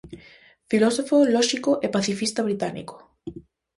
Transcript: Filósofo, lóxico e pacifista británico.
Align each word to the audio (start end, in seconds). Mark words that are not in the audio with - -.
Filósofo, 0.71 1.17
lóxico 1.35 1.71
e 1.85 1.87
pacifista 1.95 2.41
británico. 2.47 2.95